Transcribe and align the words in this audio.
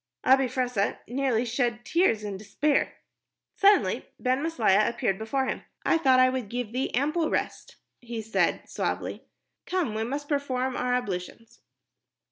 Abi 0.23 0.47
Fressah 0.47 0.97
nearly 1.07 1.45
shed 1.45 1.85
tears 1.85 2.23
in 2.23 2.33
his 2.33 2.41
despair. 2.47 2.95
Suddenly 3.55 4.07
Ben 4.19 4.41
Maslia 4.41 4.89
appeared 4.89 5.19
before 5.19 5.45
him. 5.45 5.61
"I 5.85 5.99
thought 5.99 6.19
I 6.19 6.27
would 6.27 6.49
give 6.49 6.71
thee 6.71 6.89
ample 6.95 7.29
rest," 7.29 7.75
he 7.99 8.19
said 8.23 8.67
suavely. 8.67 9.25
"Come, 9.67 9.93
we 9.93 10.03
must 10.03 10.27
perform 10.27 10.75
our 10.75 10.95
ablutions." 10.95 11.59